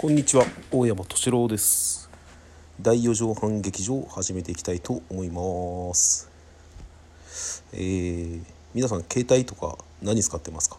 [0.00, 2.08] こんにちは大山敏郎です。
[2.80, 6.30] 第4畳半劇場を始めていきたいと思います。
[7.72, 8.40] えー、
[8.74, 10.76] 皆さん携帯とか何使ってますか？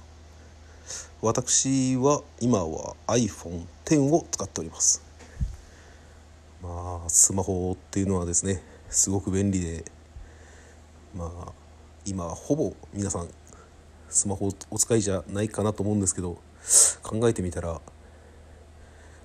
[1.21, 5.03] 私は今は iPhone10 を使っております。
[6.63, 9.83] まあスマホっていうのはですねすごく便利で
[11.13, 11.51] まあ
[12.05, 13.27] 今ほぼ皆さん
[14.07, 16.37] スマホお使いじゃないかなと思うんですけど
[17.03, 17.81] 考えてみたら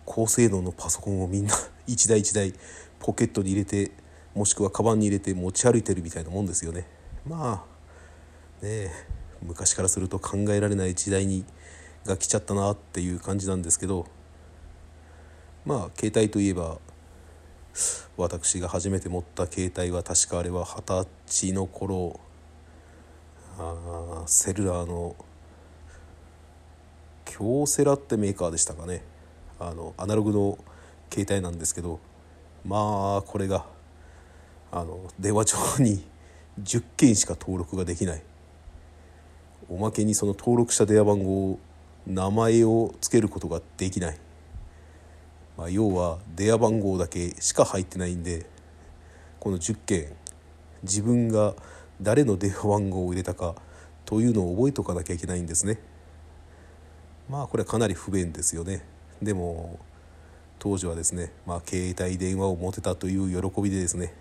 [0.05, 1.55] 高性能のパソコンをみんな
[1.87, 2.55] 一台一台
[2.99, 3.93] ポケットに入れて
[4.35, 6.87] もしくはカバンに入れて持ち歩いてるみたいなもんですよね。
[7.27, 7.65] ま
[8.63, 8.91] あねえ
[9.43, 11.45] 昔からすると考えられない時代に
[12.05, 14.07] が来ちゃったなっていう感じなんですけど
[15.65, 16.79] まあ携帯といえば
[18.17, 22.21] 私が初めて持った携帯は確かあれは二十歳の頃
[23.59, 25.17] あセルラーの
[27.25, 29.03] 京セラってメーカーでしたかね。
[29.67, 30.59] あのアナログの
[31.11, 31.99] 携帯なんですけど
[32.67, 33.65] まあこれが
[34.71, 36.05] あの電話帳に
[36.63, 38.23] 10件しか登録ができない
[39.71, 41.59] おまけにその登録した電話番号
[42.07, 44.19] 名前を付けることができない、
[45.57, 48.47] まあ、要は電話番号だけしか入ってないんで
[49.41, 50.15] この10件
[50.83, 51.55] 自分が
[52.03, 53.55] 誰の電話番号を入れたか
[54.05, 55.79] というのを覚えておかなきゃいけないんですね。
[57.31, 58.85] まあこれはかなり不便ですよね。
[59.25, 59.79] でも
[60.59, 64.15] 当時はですね、まあ、携帯電話を持てたという喜びでですね、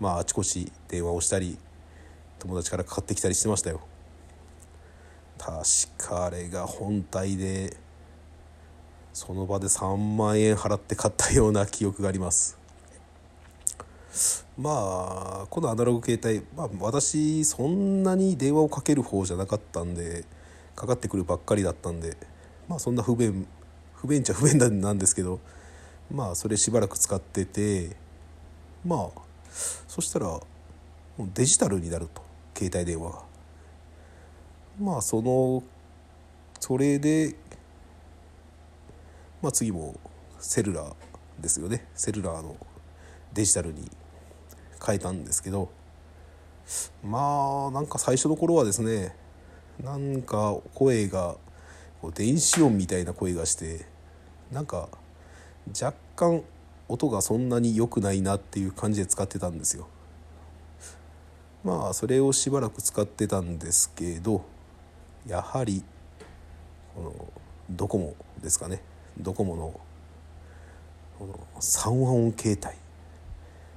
[0.00, 1.58] まあ、あちこち電話をしたり
[2.38, 3.80] 友達からかかってきたりしてましたよ。
[5.38, 7.76] 確かあれが本体で
[9.12, 12.58] その場で3万円払って買ったような記憶があります。
[14.58, 20.24] まあこのアナログ携帯、まあ、私そんなに電話をかける方じゃなかったんで
[20.74, 22.16] かかってくるばっかりだったんで
[22.68, 23.46] まあそんな不便
[24.00, 25.40] 不便っちゃ不便なんですけど
[26.10, 27.96] まあそれしばらく使ってて
[28.84, 29.20] まあ
[29.88, 30.40] そしたらも
[31.18, 32.22] うデジタルになると
[32.56, 33.22] 携帯電話が。
[34.80, 35.62] まあその
[36.58, 37.34] それで
[39.42, 40.00] まあ次も
[40.38, 42.56] セルラーですよねセルラーの
[43.34, 43.90] デジタルに
[44.84, 45.70] 変えたんですけど
[47.04, 49.14] まあなんか最初の頃はですね
[49.82, 51.36] なんか声が
[52.14, 53.89] 電子音みたいな声がして
[54.52, 54.88] なんか
[55.68, 56.42] 若干
[56.88, 59.86] 音がそんなに良くないなっていう感じで使ってたんですよ。
[61.62, 64.44] まあそれをしばらく使ってたんですけど
[65.26, 65.84] やはり
[66.94, 67.32] この
[67.70, 68.82] ドコモですかね
[69.18, 69.80] ドコモの
[71.18, 72.74] この3和音携帯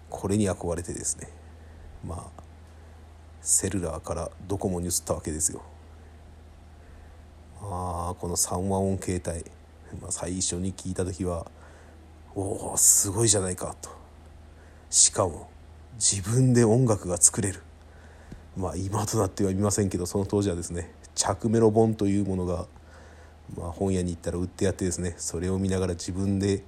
[0.09, 1.27] これに憧れてですね
[2.05, 2.43] まあ
[3.41, 5.61] セルラーからドコモに移ったわけですよ。
[7.61, 9.43] まあこの3和音携帯、
[10.01, 11.45] まあ、最初に聞いた時は
[12.35, 13.89] おおすごいじゃないかと
[14.89, 15.49] しかも
[15.95, 17.61] 自分で音楽が作れる
[18.57, 22.65] まあ今となっては見ませんけどその当時はですね着メロ本というものが、
[23.57, 26.63] まあ、本屋に行ったら売ってやってですねそれを見ながら自分で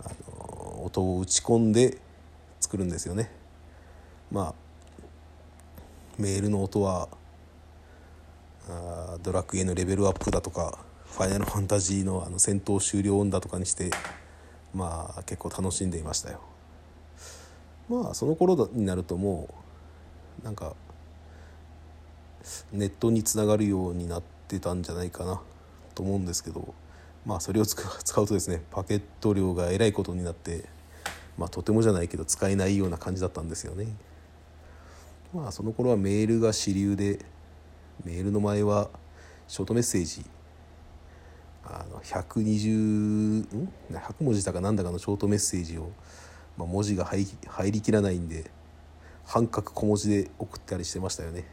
[0.00, 1.98] あの音を打ち込んで
[2.60, 3.30] 作るんですよね。
[4.30, 4.54] まあ
[6.18, 7.08] メールの音は
[8.68, 10.78] あドラクエのレベルアップだとか
[11.12, 13.90] ファイナルファンタジーのあの戦闘終了音だとかにして
[14.74, 16.40] まあ結構楽しんでいましたよ。
[17.88, 19.48] まあその頃になるとも
[20.42, 20.76] うなんか
[22.72, 25.40] ネットにつながるようになってたんじゃないかな
[25.94, 26.74] と思うんですけど
[27.26, 27.82] まあそれを 使
[28.20, 30.66] うとですねパケット量がえらいことになって
[31.36, 33.86] まあとてもじゃないけど使えないような感じだったんですよね。
[35.34, 37.24] まあその頃はメールが主流で
[38.04, 38.88] メールの前は
[39.46, 40.24] ショートメッセージ
[41.64, 45.90] あの120ん？100文字だかなんだかのショートメッセージを、
[46.56, 47.26] まあ、文字が入
[47.70, 48.50] りきらないんで
[49.26, 51.44] 半角小文字で送ったりしてましたよね。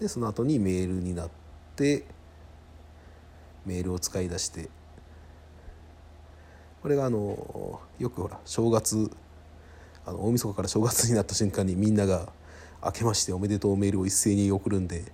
[0.00, 1.30] でその後にメールになっ
[1.76, 2.04] て
[3.66, 4.70] メールを使い出して
[6.82, 9.10] これがあのよくほら正月
[10.06, 12.32] あの大晦日から正月になった瞬間にみんなが
[12.82, 15.12] 「明けましておめでとう」メールを一斉に送るんで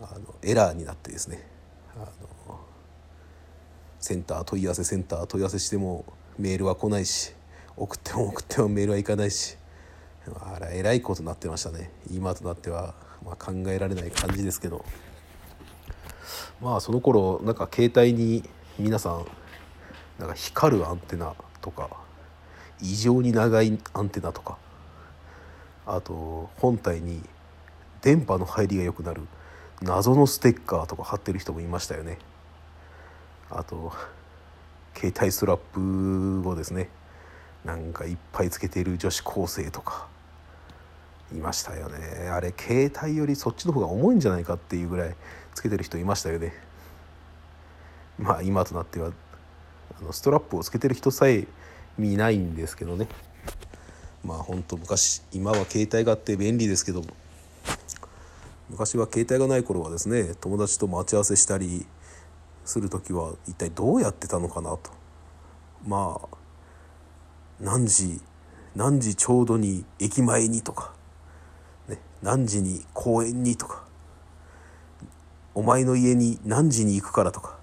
[0.00, 1.46] あのエラーになってですね
[1.96, 2.06] あの
[4.00, 6.04] センター問い合わせセンター問い合わせしても
[6.38, 7.32] メールは来ないし
[7.76, 9.56] 送っても送ってもメールはいかないし
[10.40, 11.90] あらえらいことになってましたね。
[12.10, 14.84] 今となっては、まあ、考えられない感じですけど。
[16.60, 18.48] まあその頃なんか携帯に
[18.78, 19.26] 皆さん
[20.18, 21.88] なんか光るアンテナとか
[22.80, 24.58] 異常に長いアンテナとか
[25.86, 27.22] あと本体に
[28.02, 29.22] 電波の入りが良くなる
[29.80, 32.18] 謎のステッカーとか貼ってる人もいましたよね。
[33.50, 33.92] あと
[34.94, 36.88] 携帯ストラップをですね
[37.64, 40.06] なんかいっぱいつけてる女子高生とか
[41.32, 42.28] いましたよね。
[42.28, 45.14] あれ携帯よりそっちの方が重いんじゃないかっていうぐらい
[45.54, 46.54] つけてる人いましたよね。
[48.18, 49.12] まあ今となっては
[50.00, 51.46] あのストラップをつけてる人さえ
[51.98, 53.08] 見ないんですけどね。
[54.24, 57.02] まあ本当昔今は携帯があって便利ですけど
[58.68, 61.86] 昔は携帯がない頃はですね友達と待ち合わせしたり
[62.68, 64.90] する時は一体どうやってたのかなと。
[65.86, 66.36] まあ
[67.60, 68.20] 何時
[68.76, 70.92] 何時ちょうどに駅前にとか、
[71.88, 73.84] ね、何時に公園にとか
[75.54, 77.56] お前の家に何時に行くからとか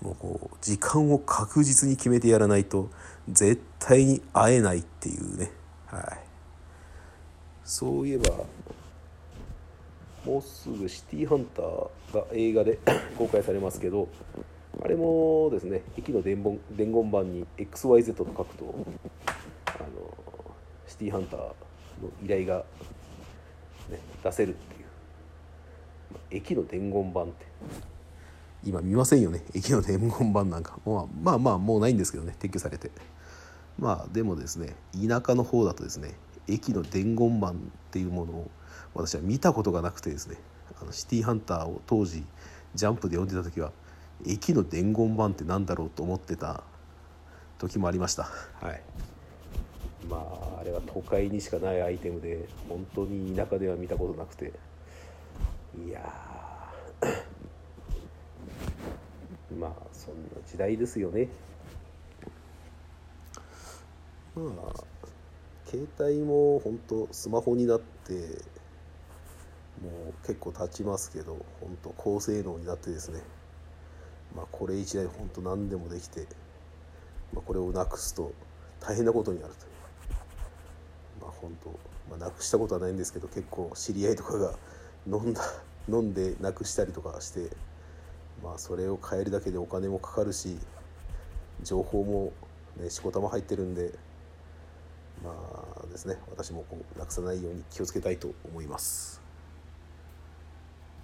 [0.00, 2.90] もうこう時間を確実に決めてやらないと
[3.28, 5.50] 絶対に会えないっていうね、
[5.86, 6.02] はい、
[7.64, 8.30] そういえば
[10.28, 12.78] もうすぐ「シティーハンター」が映画で
[13.16, 14.08] 公開されますけど
[14.82, 18.74] あれもですね駅の伝言伝言板に XYZ と書くと
[19.66, 19.88] あの
[20.86, 21.54] シティーハンターの
[22.22, 22.64] 依頼が、
[23.90, 24.88] ね、出せるっていう。
[26.30, 27.46] 駅の伝言板って。
[28.64, 29.44] 今見ませんよね。
[29.54, 30.78] 駅の伝言板なんか。
[30.84, 32.34] まあまあまあもうないんですけどね。
[32.38, 32.90] 撤去されて。
[33.78, 36.14] まあでもですね田舎の方だとですね
[36.48, 37.54] 駅の伝言板っ
[37.90, 38.50] ていうものを
[38.94, 40.36] 私は見たことがなくてですね
[40.80, 42.24] あのシティーハンターを当時
[42.74, 43.72] ジャンプで読んでた時は
[44.26, 46.62] 駅の伝言板って何だろうと思ってた
[47.58, 48.24] 時もありました。
[48.60, 48.82] はい。
[50.08, 50.16] ま
[50.56, 54.52] ああれは都会にしかないアイテムで本当に田舎では見たことなくて。
[55.86, 56.00] いや
[59.58, 61.28] まあそんな時代ですよね。
[64.34, 64.97] まあ
[65.70, 68.14] 携帯も本当スマホになって
[69.82, 73.20] もう結構経ちますけど本当高性能になってですね。
[74.34, 76.26] まあこれ一台本当何でもできて、
[77.34, 78.32] まあ、これをなくすと
[78.80, 79.70] 大変なことになるという。
[81.20, 81.70] まあ本当、
[82.08, 84.54] まあ、なくしたことはないんですけど結構知り合いとかが
[85.06, 85.42] 飲んだ
[85.86, 87.50] 飲んでなくしたりとかして
[88.42, 90.58] まあそれを変えるだけでお金もかかるし
[91.62, 92.32] 情報も
[92.78, 93.92] ねしこたま入ってるんで
[95.22, 95.34] ま
[95.84, 99.20] あですね私もこうなくさないように気をつけたいと思います。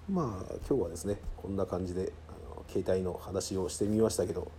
[0.09, 4.51] まあ今日はですねこんな感じであの携帯の話をしてみましたけど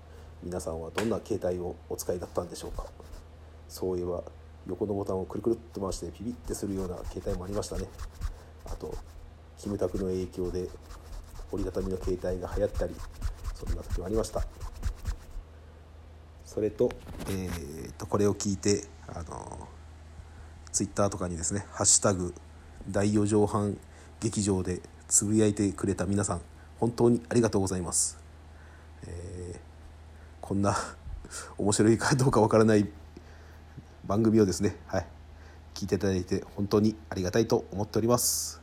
[0.42, 2.86] 皆さんはどんな携帯をお使いだったんでしょうか。
[3.68, 4.22] そういえば
[4.66, 7.86] 横のボタンをくるくるっと回してピピッてするような携帯もありましたね。
[8.66, 8.94] あと
[9.58, 10.68] キムタクの影響で
[11.52, 12.94] 折りたたみの携帯が流行ったり
[13.54, 14.44] そんな時もありました。
[16.56, 16.90] それと,、
[17.28, 19.68] えー、とこれを聞いてあの
[20.72, 22.34] ツイッターとかにですね「ハッシュタグ
[22.88, 23.78] 大四畳半
[24.20, 26.40] 劇場」でつぶやいてくれた皆さん
[26.80, 28.18] 本当にありがとうございます、
[29.06, 29.58] えー、
[30.40, 30.74] こんな
[31.58, 32.88] 面白いかどうかわからない
[34.06, 35.06] 番組をですねはい
[35.74, 38.62] 聞いていただいて本当にありがたいと思っております。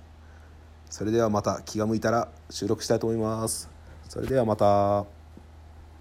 [0.90, 3.70] それではまた気が向いたら収録したいと思います。
[4.10, 5.23] それではまた。